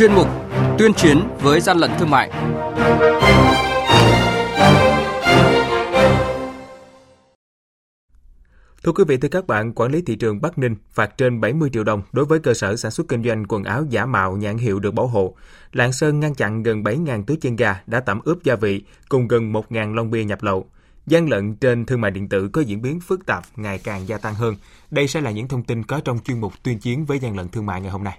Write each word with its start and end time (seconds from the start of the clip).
chuyên 0.00 0.12
mục 0.12 0.28
Tuyên 0.78 0.92
chiến 0.94 1.20
với 1.40 1.60
gian 1.60 1.78
lận 1.78 1.90
thương 1.98 2.10
mại. 2.10 2.30
Thưa 8.82 8.92
quý 8.92 9.04
vị, 9.08 9.16
thưa 9.16 9.28
các 9.28 9.46
bạn, 9.46 9.72
quản 9.74 9.92
lý 9.92 10.02
thị 10.02 10.16
trường 10.16 10.40
Bắc 10.40 10.58
Ninh 10.58 10.76
phạt 10.90 11.16
trên 11.16 11.40
70 11.40 11.70
triệu 11.72 11.84
đồng 11.84 12.02
đối 12.12 12.24
với 12.24 12.38
cơ 12.38 12.54
sở 12.54 12.76
sản 12.76 12.90
xuất 12.90 13.08
kinh 13.08 13.24
doanh 13.24 13.44
quần 13.48 13.64
áo 13.64 13.84
giả 13.90 14.06
mạo 14.06 14.36
nhãn 14.36 14.58
hiệu 14.58 14.80
được 14.80 14.94
bảo 14.94 15.06
hộ. 15.06 15.34
Lạng 15.72 15.92
Sơn 15.92 16.20
ngăn 16.20 16.34
chặn 16.34 16.62
gần 16.62 16.82
7.000 16.82 17.24
túi 17.24 17.36
chân 17.40 17.56
gà 17.56 17.80
đã 17.86 18.00
tẩm 18.00 18.20
ướp 18.24 18.44
gia 18.44 18.54
vị 18.54 18.82
cùng 19.08 19.28
gần 19.28 19.52
1.000 19.52 19.94
lon 19.94 20.10
bia 20.10 20.24
nhập 20.24 20.42
lậu. 20.42 20.66
Gian 21.06 21.28
lận 21.28 21.56
trên 21.56 21.86
thương 21.86 22.00
mại 22.00 22.10
điện 22.10 22.28
tử 22.28 22.48
có 22.52 22.60
diễn 22.60 22.82
biến 22.82 23.00
phức 23.00 23.26
tạp 23.26 23.44
ngày 23.56 23.78
càng 23.78 24.08
gia 24.08 24.18
tăng 24.18 24.34
hơn. 24.34 24.56
Đây 24.90 25.08
sẽ 25.08 25.20
là 25.20 25.30
những 25.30 25.48
thông 25.48 25.62
tin 25.62 25.82
có 25.82 26.00
trong 26.04 26.18
chuyên 26.18 26.40
mục 26.40 26.52
tuyên 26.62 26.78
chiến 26.78 27.04
với 27.04 27.18
gian 27.18 27.36
lận 27.36 27.48
thương 27.48 27.66
mại 27.66 27.80
ngày 27.80 27.90
hôm 27.90 28.04
nay. 28.04 28.18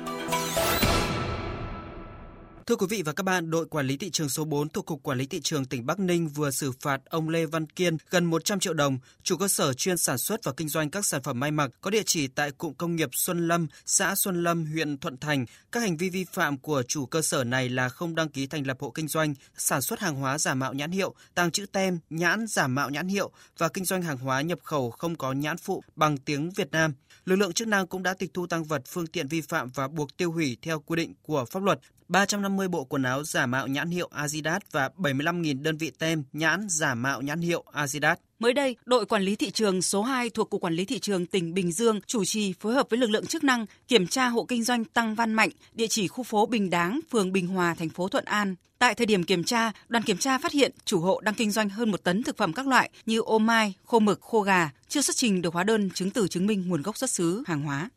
Thưa 2.65 2.75
quý 2.75 2.87
vị 2.89 3.01
và 3.01 3.13
các 3.13 3.23
bạn, 3.23 3.49
đội 3.49 3.65
quản 3.65 3.87
lý 3.87 3.97
thị 3.97 4.09
trường 4.11 4.29
số 4.29 4.45
4 4.45 4.69
thuộc 4.69 4.85
Cục 4.85 5.03
Quản 5.03 5.17
lý 5.17 5.25
Thị 5.25 5.39
trường 5.43 5.65
tỉnh 5.65 5.85
Bắc 5.85 5.99
Ninh 5.99 6.27
vừa 6.27 6.51
xử 6.51 6.71
phạt 6.71 7.01
ông 7.05 7.29
Lê 7.29 7.45
Văn 7.45 7.65
Kiên 7.65 7.97
gần 8.09 8.25
100 8.25 8.59
triệu 8.59 8.73
đồng, 8.73 8.99
chủ 9.23 9.37
cơ 9.37 9.47
sở 9.47 9.73
chuyên 9.73 9.97
sản 9.97 10.17
xuất 10.17 10.43
và 10.43 10.51
kinh 10.57 10.69
doanh 10.69 10.89
các 10.89 11.05
sản 11.05 11.23
phẩm 11.23 11.39
may 11.39 11.51
mặc 11.51 11.71
có 11.81 11.89
địa 11.89 12.03
chỉ 12.05 12.27
tại 12.27 12.51
cụm 12.51 12.73
công 12.73 12.95
nghiệp 12.95 13.09
Xuân 13.13 13.47
Lâm, 13.47 13.67
xã 13.85 14.15
Xuân 14.15 14.43
Lâm, 14.43 14.65
huyện 14.65 14.97
Thuận 14.97 15.17
Thành. 15.17 15.45
Các 15.71 15.79
hành 15.79 15.97
vi 15.97 16.09
vi 16.09 16.25
phạm 16.33 16.57
của 16.57 16.83
chủ 16.87 17.05
cơ 17.05 17.21
sở 17.21 17.43
này 17.43 17.69
là 17.69 17.89
không 17.89 18.15
đăng 18.15 18.29
ký 18.29 18.47
thành 18.47 18.67
lập 18.67 18.77
hộ 18.79 18.91
kinh 18.91 19.07
doanh, 19.07 19.33
sản 19.57 19.81
xuất 19.81 19.99
hàng 19.99 20.15
hóa 20.15 20.37
giả 20.37 20.53
mạo 20.53 20.73
nhãn 20.73 20.91
hiệu, 20.91 21.13
tàng 21.35 21.51
trữ 21.51 21.65
tem, 21.65 21.99
nhãn 22.09 22.47
giả 22.47 22.67
mạo 22.67 22.89
nhãn 22.89 23.07
hiệu 23.07 23.31
và 23.57 23.69
kinh 23.69 23.85
doanh 23.85 24.01
hàng 24.01 24.17
hóa 24.17 24.41
nhập 24.41 24.59
khẩu 24.63 24.91
không 24.91 25.15
có 25.15 25.33
nhãn 25.33 25.57
phụ 25.57 25.83
bằng 25.95 26.17
tiếng 26.17 26.51
Việt 26.51 26.71
Nam. 26.71 26.93
Lực 27.25 27.35
lượng 27.35 27.53
chức 27.53 27.67
năng 27.67 27.87
cũng 27.87 28.03
đã 28.03 28.13
tịch 28.13 28.33
thu 28.33 28.47
tăng 28.47 28.63
vật 28.63 28.81
phương 28.87 29.07
tiện 29.07 29.27
vi 29.27 29.41
phạm 29.41 29.69
và 29.69 29.87
buộc 29.87 30.17
tiêu 30.17 30.31
hủy 30.31 30.57
theo 30.61 30.79
quy 30.79 30.95
định 30.95 31.13
của 31.21 31.45
pháp 31.45 31.63
luật 31.63 31.79
350 32.11 32.50
bộ 32.71 32.83
quần 32.83 33.03
áo 33.03 33.23
giả 33.23 33.45
mạo 33.45 33.67
nhãn 33.67 33.89
hiệu 33.89 34.09
Adidas 34.11 34.61
và 34.71 34.89
75.000 34.97 35.61
đơn 35.61 35.77
vị 35.77 35.91
tem 35.99 36.23
nhãn 36.33 36.67
giả 36.69 36.93
mạo 36.93 37.21
nhãn 37.21 37.39
hiệu 37.41 37.63
Adidas. 37.71 38.17
Mới 38.39 38.53
đây, 38.53 38.75
đội 38.85 39.05
quản 39.05 39.23
lý 39.23 39.35
thị 39.35 39.51
trường 39.51 39.81
số 39.81 40.03
2 40.03 40.29
thuộc 40.29 40.49
Cục 40.49 40.61
Quản 40.61 40.73
lý 40.73 40.85
Thị 40.85 40.99
trường 40.99 41.25
tỉnh 41.25 41.53
Bình 41.53 41.71
Dương 41.71 41.99
chủ 42.07 42.25
trì 42.25 42.53
phối 42.59 42.73
hợp 42.73 42.87
với 42.89 42.99
lực 42.99 43.09
lượng 43.09 43.25
chức 43.25 43.43
năng 43.43 43.65
kiểm 43.87 44.07
tra 44.07 44.27
hộ 44.27 44.45
kinh 44.45 44.63
doanh 44.63 44.85
Tăng 44.85 45.15
Văn 45.15 45.33
Mạnh, 45.33 45.49
địa 45.73 45.87
chỉ 45.87 46.07
khu 46.07 46.23
phố 46.23 46.45
Bình 46.45 46.69
Đáng, 46.69 46.99
phường 47.11 47.31
Bình 47.31 47.47
Hòa, 47.47 47.75
thành 47.79 47.89
phố 47.89 48.07
Thuận 48.07 48.25
An. 48.25 48.55
Tại 48.79 48.95
thời 48.95 49.05
điểm 49.05 49.23
kiểm 49.23 49.43
tra, 49.43 49.71
đoàn 49.87 50.03
kiểm 50.03 50.17
tra 50.17 50.37
phát 50.37 50.51
hiện 50.51 50.71
chủ 50.85 50.99
hộ 50.99 51.21
đang 51.21 51.35
kinh 51.35 51.51
doanh 51.51 51.69
hơn 51.69 51.91
một 51.91 52.03
tấn 52.03 52.23
thực 52.23 52.37
phẩm 52.37 52.53
các 52.53 52.67
loại 52.67 52.89
như 53.05 53.19
ô 53.19 53.39
mai, 53.39 53.73
khô 53.85 53.99
mực, 53.99 54.21
khô 54.21 54.41
gà, 54.41 54.69
chưa 54.89 55.01
xuất 55.01 55.15
trình 55.15 55.41
được 55.41 55.53
hóa 55.53 55.63
đơn 55.63 55.89
chứng 55.93 56.09
từ 56.09 56.27
chứng 56.27 56.47
minh 56.47 56.63
nguồn 56.67 56.81
gốc 56.81 56.97
xuất 56.97 57.09
xứ 57.09 57.43
hàng 57.47 57.61
hóa. 57.61 57.89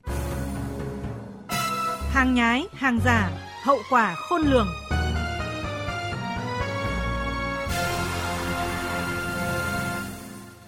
Hàng 2.10 2.34
nhái, 2.34 2.64
hàng 2.72 3.00
giả, 3.05 3.30
hậu 3.64 3.78
quả 3.90 4.14
khôn 4.14 4.42
lường. 4.42 4.68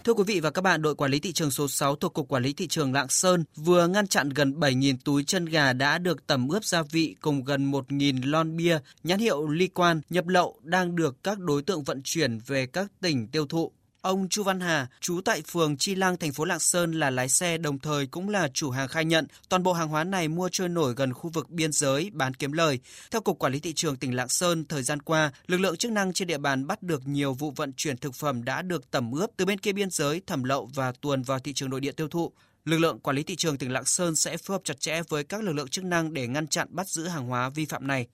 Thưa 0.05 0.15
quý 0.15 0.25
vị 0.27 0.41
và 0.41 0.51
các 0.51 0.63
bạn, 0.63 0.83
đội 0.83 0.95
quản 0.95 1.11
lý 1.11 1.21
thị 1.21 1.33
trường 1.33 1.51
số 1.51 1.69
6 1.69 1.97
thuộc 1.97 2.15
Cục 2.15 2.29
Quản 2.29 2.43
lý 2.43 2.53
Thị 2.53 2.67
trường 2.67 2.93
Lạng 2.93 3.09
Sơn 3.09 3.45
vừa 3.57 3.87
ngăn 3.87 4.07
chặn 4.07 4.29
gần 4.29 4.61
7.000 4.61 4.97
túi 5.05 5.25
chân 5.25 5.45
gà 5.45 5.73
đã 5.73 5.99
được 5.99 6.27
tẩm 6.27 6.49
ướp 6.49 6.65
gia 6.65 6.83
vị 6.83 7.17
cùng 7.21 7.45
gần 7.45 7.71
1.000 7.71 8.31
lon 8.31 8.57
bia 8.57 8.79
nhãn 9.05 9.19
hiệu 9.19 9.49
Li 9.49 9.69
Quan 9.69 10.01
nhập 10.11 10.29
lậu 10.29 10.61
đang 10.63 10.97
được 10.97 11.17
các 11.23 11.39
đối 11.39 11.63
tượng 11.63 11.85
vận 11.85 12.01
chuyển 12.05 12.39
về 12.47 12.67
các 12.67 12.87
tỉnh 13.01 13.29
tiêu 13.29 13.47
thụ. 13.47 13.73
Ông 14.07 14.29
Chu 14.29 14.43
Văn 14.43 14.61
Hà, 14.61 14.87
trú 15.01 15.21
tại 15.25 15.43
phường 15.43 15.77
Chi 15.77 15.95
Lăng, 15.95 16.17
thành 16.17 16.33
phố 16.33 16.45
Lạng 16.45 16.59
Sơn 16.59 16.93
là 16.93 17.11
lái 17.11 17.29
xe 17.29 17.59
đồng 17.59 17.79
thời 17.79 18.07
cũng 18.07 18.29
là 18.29 18.49
chủ 18.49 18.71
hàng 18.71 18.89
khai 18.89 19.05
nhận 19.05 19.27
toàn 19.49 19.63
bộ 19.63 19.73
hàng 19.73 19.89
hóa 19.89 20.05
này 20.05 20.29
mua 20.29 20.49
trôi 20.53 20.69
nổi 20.69 20.95
gần 20.97 21.13
khu 21.13 21.31
vực 21.31 21.51
biên 21.51 21.73
giới 21.73 22.11
bán 22.13 22.35
kiếm 22.35 22.53
lời. 22.53 22.79
Theo 23.11 23.21
Cục 23.21 23.39
Quản 23.39 23.53
lý 23.53 23.61
Thị 23.61 23.73
trường 23.73 23.97
tỉnh 23.97 24.17
Lạng 24.17 24.29
Sơn, 24.29 24.65
thời 24.69 24.83
gian 24.83 25.03
qua, 25.03 25.33
lực 25.47 25.61
lượng 25.61 25.77
chức 25.77 25.93
năng 25.93 26.13
trên 26.13 26.29
địa 26.29 26.39
bàn 26.39 26.67
bắt 26.67 26.83
được 26.83 27.07
nhiều 27.07 27.35
vụ 27.35 27.51
vận 27.51 27.73
chuyển 27.73 27.97
thực 27.97 28.15
phẩm 28.15 28.45
đã 28.45 28.63
được 28.63 28.91
tẩm 28.91 29.13
ướp 29.13 29.31
từ 29.37 29.45
bên 29.45 29.59
kia 29.59 29.73
biên 29.73 29.91
giới 29.91 30.23
thẩm 30.27 30.45
lậu 30.45 30.71
và 30.75 30.93
tuồn 30.93 31.23
vào 31.23 31.39
thị 31.39 31.53
trường 31.53 31.71
nội 31.71 31.81
địa 31.81 31.93
tiêu 31.93 32.09
thụ. 32.09 32.33
Lực 32.65 32.79
lượng 32.79 32.99
quản 32.99 33.17
lý 33.17 33.23
thị 33.23 33.37
trường 33.37 33.59
tỉnh 33.59 33.73
Lạng 33.73 33.85
Sơn 33.85 34.17
sẽ 34.17 34.37
phối 34.37 34.55
hợp 34.55 34.63
chặt 34.65 34.81
chẽ 34.81 35.03
với 35.09 35.25
các 35.25 35.43
lực 35.43 35.53
lượng 35.53 35.69
chức 35.69 35.85
năng 35.85 36.15
để 36.15 36.27
ngăn 36.27 36.47
chặn 36.47 36.69
bắt 36.71 36.89
giữ 36.89 37.09
hàng 37.09 37.27
hóa 37.27 37.49
vi 37.49 37.65
phạm 37.65 37.87
này. 37.87 38.07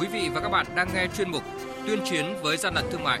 Quý 0.00 0.06
vị 0.12 0.28
và 0.34 0.40
các 0.40 0.48
bạn 0.48 0.66
đang 0.76 0.94
nghe 0.94 1.08
chuyên 1.16 1.30
mục 1.30 1.42
Tuyên 1.86 2.00
chiến 2.10 2.24
với 2.42 2.56
gian 2.56 2.74
lận 2.74 2.84
thương 2.90 3.04
mại 3.04 3.20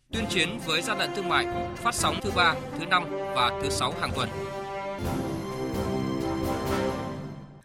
tuyên 0.11 0.25
chiến 0.29 0.59
với 0.65 0.81
gian 0.81 0.97
lận 0.97 1.09
thương 1.15 1.29
mại 1.29 1.47
phát 1.75 1.95
sóng 1.95 2.15
thứ 2.21 2.31
ba, 2.35 2.55
thứ 2.79 2.85
năm 2.85 3.03
và 3.35 3.59
thứ 3.63 3.69
sáu 3.69 3.93
hàng 4.01 4.11
tuần. 4.15 4.29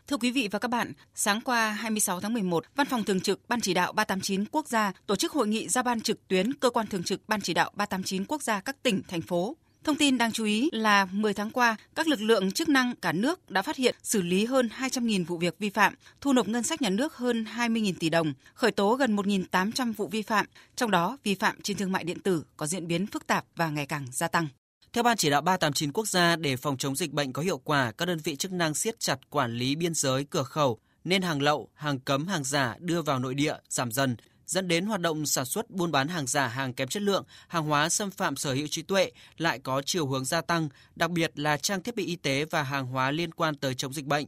Thưa 0.07 0.17
quý 0.17 0.31
vị 0.31 0.49
và 0.51 0.59
các 0.59 0.69
bạn, 0.69 0.93
sáng 1.15 1.41
qua 1.41 1.71
26 1.71 2.21
tháng 2.21 2.35
11, 2.35 2.65
Văn 2.77 2.87
phòng 2.87 3.05
Thường 3.05 3.21
trực 3.21 3.49
Ban 3.49 3.61
Chỉ 3.61 3.75
đạo 3.75 3.93
389 3.93 4.45
Quốc 4.53 4.69
gia 4.69 4.93
tổ 5.07 5.17
chức 5.17 5.33
hội 5.33 5.49
nghị 5.49 5.69
ra 5.69 5.83
ban 5.83 6.01
trực 6.01 6.29
tuyến 6.29 6.55
cơ 6.55 6.71
quan 6.71 6.87
thường 6.87 7.03
trực 7.03 7.29
Ban 7.29 7.41
Chỉ 7.41 7.55
đạo 7.55 7.71
389 7.75 8.25
Quốc 8.25 8.43
gia 8.43 8.61
các 8.61 8.83
tỉnh, 8.83 9.03
thành 9.09 9.23
phố 9.23 9.57
Thông 9.87 9.97
tin 9.97 10.19
đáng 10.19 10.33
chú 10.33 10.45
ý 10.45 10.69
là 10.73 11.05
10 11.05 11.35
tháng 11.35 11.51
qua, 11.51 11.77
các 11.95 12.09
lực 12.09 12.21
lượng 12.21 12.53
chức 12.53 12.69
năng 12.69 12.95
cả 12.97 13.13
nước 13.13 13.51
đã 13.51 13.63
phát 13.63 13.77
hiện 13.77 13.95
xử 14.03 14.23
lý 14.23 14.45
hơn 14.45 14.69
200.000 14.79 15.25
vụ 15.25 15.37
việc 15.37 15.59
vi 15.59 15.71
phạm, 15.71 15.95
thu 16.21 16.33
nộp 16.33 16.49
ngân 16.49 16.63
sách 16.63 16.83
nhà 16.83 16.91
nước 16.91 17.15
hơn 17.15 17.47
20.000 17.57 17.93
tỷ 17.99 18.11
đồng, 18.11 18.33
khởi 18.55 18.71
tố 18.71 18.95
gần 18.95 19.17
1.800 19.17 19.93
vụ 19.97 20.09
vi 20.09 20.23
phạm, 20.23 20.47
trong 20.77 20.91
đó 20.91 21.19
vi 21.25 21.35
phạm 21.35 21.57
trên 21.63 21.77
thương 21.77 21.93
mại 21.93 22.05
điện 22.05 22.21
tử 22.21 22.45
có 22.57 22.67
diễn 22.67 22.87
biến 22.87 23.07
phức 23.07 23.27
tạp 23.27 23.45
và 23.57 23.71
ngày 23.71 23.87
càng 23.87 24.07
gia 24.13 24.29
tăng. 24.29 24.49
Theo 24.93 25.03
Ban 25.03 25.17
chỉ 25.17 25.31
đạo 25.31 25.41
389 25.41 25.93
quốc 25.93 26.09
gia 26.09 26.37
để 26.37 26.57
phòng 26.57 26.77
chống 26.77 26.97
dịch 26.97 27.13
bệnh 27.13 27.33
có 27.33 27.43
hiệu 27.43 27.59
quả, 27.59 27.93
các 27.93 28.07
đơn 28.07 28.19
vị 28.25 28.37
chức 28.37 28.53
năng 28.53 28.75
siết 28.75 29.01
chặt 29.01 29.31
quản 29.31 29.53
lý 29.53 29.77
biên 29.77 29.95
giới 29.95 30.25
cửa 30.25 30.43
khẩu 30.43 30.79
nên 31.05 31.23
hàng 31.23 31.43
lậu, 31.43 31.69
hàng 31.75 31.99
cấm, 31.99 32.27
hàng 32.27 32.45
giả 32.45 32.77
đưa 32.79 33.03
vào 33.03 33.19
nội 33.19 33.35
địa 33.35 33.55
giảm 33.69 33.93
dần, 33.93 34.17
dẫn 34.47 34.69
đến 34.69 34.87
hoạt 34.87 35.01
động 35.01 35.27
sản 35.27 35.45
xuất 35.45 35.71
buôn 35.71 35.93
bán 35.93 36.09
hàng 36.09 36.27
giả, 36.27 36.49
hàng 36.49 36.73
kém 36.73 36.89
chất 36.89 37.03
lượng, 37.03 37.25
hàng 37.49 37.65
hóa 37.65 37.89
xâm 37.89 38.11
phạm 38.11 38.37
sở 38.37 38.55
hữu 38.55 38.67
trí 38.67 38.83
tuệ 38.83 39.11
lại 39.37 39.59
có 39.59 39.83
chiều 39.87 40.07
hướng 40.07 40.25
gia 40.25 40.41
tăng, 40.41 40.69
đặc 40.97 41.11
biệt 41.11 41.33
là 41.35 41.57
trang 41.57 41.83
thiết 41.83 41.97
bị 41.97 42.07
y 42.07 42.17
tế 42.17 42.45
và 42.45 42.63
hàng 42.63 42.87
hóa 42.87 43.11
liên 43.11 43.33
quan 43.33 43.55
tới 43.55 43.75
chống 43.75 43.93
dịch 43.93 44.07
bệnh. 44.07 44.27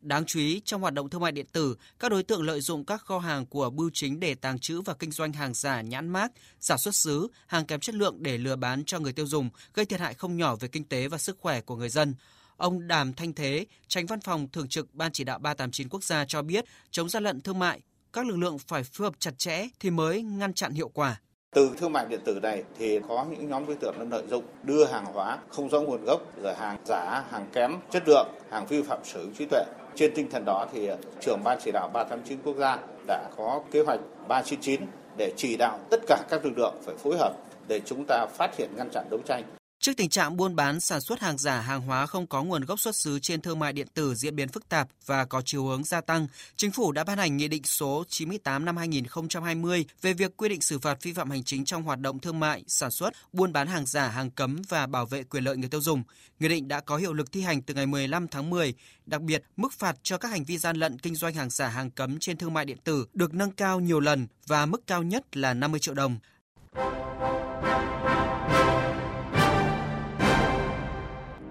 Đáng 0.00 0.24
chú 0.26 0.38
ý, 0.38 0.60
trong 0.64 0.80
hoạt 0.80 0.94
động 0.94 1.10
thương 1.10 1.20
mại 1.20 1.32
điện 1.32 1.46
tử, 1.52 1.76
các 1.98 2.10
đối 2.10 2.22
tượng 2.22 2.42
lợi 2.42 2.60
dụng 2.60 2.84
các 2.84 3.02
kho 3.02 3.18
hàng 3.18 3.46
của 3.46 3.70
bưu 3.70 3.90
chính 3.94 4.20
để 4.20 4.34
tàng 4.34 4.58
trữ 4.58 4.80
và 4.80 4.94
kinh 4.94 5.10
doanh 5.10 5.32
hàng 5.32 5.54
giả 5.54 5.80
nhãn 5.80 6.08
mát, 6.08 6.32
giả 6.60 6.76
xuất 6.76 6.94
xứ, 6.94 7.28
hàng 7.46 7.66
kém 7.66 7.80
chất 7.80 7.94
lượng 7.94 8.16
để 8.22 8.38
lừa 8.38 8.56
bán 8.56 8.84
cho 8.84 8.98
người 8.98 9.12
tiêu 9.12 9.26
dùng, 9.26 9.50
gây 9.74 9.86
thiệt 9.86 10.00
hại 10.00 10.14
không 10.14 10.36
nhỏ 10.36 10.56
về 10.56 10.68
kinh 10.68 10.84
tế 10.84 11.08
và 11.08 11.18
sức 11.18 11.38
khỏe 11.40 11.60
của 11.60 11.76
người 11.76 11.88
dân. 11.88 12.14
Ông 12.56 12.88
Đàm 12.88 13.14
Thanh 13.14 13.32
Thế, 13.32 13.66
tránh 13.88 14.06
văn 14.06 14.20
phòng 14.20 14.48
thường 14.52 14.68
trực 14.68 14.94
Ban 14.94 15.12
chỉ 15.12 15.24
đạo 15.24 15.38
389 15.38 15.88
quốc 15.88 16.04
gia 16.04 16.24
cho 16.24 16.42
biết, 16.42 16.64
chống 16.90 17.08
gian 17.08 17.24
lận 17.24 17.40
thương 17.40 17.58
mại 17.58 17.80
các 18.18 18.26
lực 18.26 18.36
lượng 18.36 18.58
phải 18.58 18.82
phối 18.82 19.06
hợp 19.06 19.14
chặt 19.18 19.38
chẽ 19.38 19.68
thì 19.80 19.90
mới 19.90 20.22
ngăn 20.22 20.54
chặn 20.54 20.72
hiệu 20.72 20.88
quả. 20.88 21.20
Từ 21.54 21.70
thương 21.76 21.92
mại 21.92 22.06
điện 22.06 22.20
tử 22.24 22.40
này 22.42 22.64
thì 22.78 23.00
có 23.08 23.26
những 23.30 23.48
nhóm 23.48 23.66
đối 23.66 23.76
tượng 23.76 23.94
nó 23.98 24.04
lợi 24.10 24.22
dụng 24.30 24.44
đưa 24.62 24.84
hàng 24.84 25.04
hóa 25.04 25.38
không 25.48 25.68
rõ 25.68 25.80
nguồn 25.80 26.04
gốc, 26.04 26.20
rồi 26.42 26.54
hàng 26.54 26.78
giả, 26.84 27.24
hàng 27.30 27.46
kém 27.52 27.76
chất 27.90 28.02
lượng, 28.06 28.28
hàng 28.50 28.66
vi 28.66 28.82
phạm 28.82 28.98
sở 29.04 29.20
hữu 29.20 29.30
trí 29.38 29.46
tuệ. 29.50 29.64
Trên 29.94 30.12
tinh 30.14 30.30
thần 30.30 30.44
đó 30.44 30.66
thì 30.72 30.88
trưởng 31.20 31.44
ban 31.44 31.58
chỉ 31.64 31.70
đạo 31.72 31.90
389 31.94 32.38
quốc 32.44 32.56
gia 32.56 32.78
đã 33.06 33.30
có 33.36 33.62
kế 33.70 33.82
hoạch 33.82 34.00
399 34.28 34.80
để 35.16 35.32
chỉ 35.36 35.56
đạo 35.56 35.78
tất 35.90 36.00
cả 36.06 36.18
các 36.30 36.44
lực 36.44 36.58
lượng 36.58 36.74
phải 36.84 36.96
phối 36.96 37.16
hợp 37.18 37.32
để 37.68 37.80
chúng 37.84 38.04
ta 38.08 38.26
phát 38.26 38.56
hiện 38.58 38.70
ngăn 38.76 38.90
chặn 38.90 39.06
đấu 39.10 39.20
tranh 39.26 39.42
Trước 39.80 39.92
tình 39.96 40.08
trạng 40.08 40.36
buôn 40.36 40.56
bán 40.56 40.80
sản 40.80 41.00
xuất 41.00 41.20
hàng 41.20 41.38
giả 41.38 41.60
hàng 41.60 41.80
hóa 41.80 42.06
không 42.06 42.26
có 42.26 42.42
nguồn 42.42 42.64
gốc 42.64 42.80
xuất 42.80 42.96
xứ 42.96 43.18
trên 43.22 43.40
thương 43.40 43.58
mại 43.58 43.72
điện 43.72 43.86
tử 43.94 44.14
diễn 44.14 44.36
biến 44.36 44.48
phức 44.48 44.68
tạp 44.68 44.88
và 45.06 45.24
có 45.24 45.42
chiều 45.44 45.64
hướng 45.66 45.84
gia 45.84 46.00
tăng, 46.00 46.26
Chính 46.56 46.70
phủ 46.70 46.92
đã 46.92 47.04
ban 47.04 47.18
hành 47.18 47.36
Nghị 47.36 47.48
định 47.48 47.62
số 47.64 48.04
98 48.08 48.64
năm 48.64 48.76
2020 48.76 49.84
về 50.02 50.12
việc 50.12 50.36
quy 50.36 50.48
định 50.48 50.60
xử 50.60 50.78
phạt 50.78 51.02
vi 51.02 51.12
phạm 51.12 51.30
hành 51.30 51.44
chính 51.44 51.64
trong 51.64 51.82
hoạt 51.82 52.00
động 52.00 52.18
thương 52.18 52.40
mại, 52.40 52.64
sản 52.66 52.90
xuất, 52.90 53.14
buôn 53.32 53.52
bán 53.52 53.66
hàng 53.66 53.86
giả, 53.86 54.08
hàng 54.08 54.30
cấm 54.30 54.62
và 54.68 54.86
bảo 54.86 55.06
vệ 55.06 55.22
quyền 55.22 55.44
lợi 55.44 55.56
người 55.56 55.68
tiêu 55.68 55.80
dùng. 55.80 56.02
Nghị 56.40 56.48
định 56.48 56.68
đã 56.68 56.80
có 56.80 56.96
hiệu 56.96 57.12
lực 57.12 57.32
thi 57.32 57.40
hành 57.40 57.62
từ 57.62 57.74
ngày 57.74 57.86
15 57.86 58.28
tháng 58.28 58.50
10. 58.50 58.74
Đặc 59.06 59.20
biệt, 59.20 59.42
mức 59.56 59.72
phạt 59.72 59.96
cho 60.02 60.18
các 60.18 60.28
hành 60.28 60.44
vi 60.44 60.58
gian 60.58 60.76
lận 60.76 60.98
kinh 60.98 61.14
doanh 61.14 61.34
hàng 61.34 61.50
giả, 61.50 61.68
hàng 61.68 61.90
cấm 61.90 62.18
trên 62.18 62.36
thương 62.36 62.54
mại 62.54 62.64
điện 62.64 62.78
tử 62.84 63.06
được 63.14 63.34
nâng 63.34 63.52
cao 63.52 63.80
nhiều 63.80 64.00
lần 64.00 64.26
và 64.46 64.66
mức 64.66 64.86
cao 64.86 65.02
nhất 65.02 65.36
là 65.36 65.54
50 65.54 65.80
triệu 65.80 65.94
đồng. 65.94 66.18